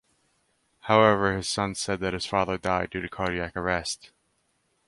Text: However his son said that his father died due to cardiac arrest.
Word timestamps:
However 0.79 1.37
his 1.37 1.47
son 1.47 1.75
said 1.75 1.99
that 1.99 2.15
his 2.15 2.25
father 2.25 2.57
died 2.57 2.89
due 2.89 3.01
to 3.01 3.07
cardiac 3.07 3.55
arrest. 3.55 4.09